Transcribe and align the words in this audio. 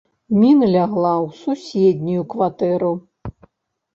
Міна 0.41 0.67
лягла 0.75 1.11
ў 1.25 1.41
суседнюю 1.41 2.23
кватэру. 2.35 2.91